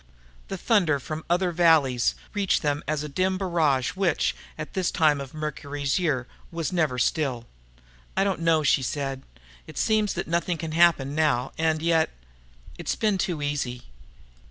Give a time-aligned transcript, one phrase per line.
[0.47, 5.21] The thunder from other valleys reached them as a dim barrage which, at this time
[5.21, 7.45] of Mercury's year, was never still.
[8.17, 9.21] "I don't know," she said.
[9.67, 12.09] "It seems that nothing can happen now, and yet....
[12.79, 13.83] It's been too easy."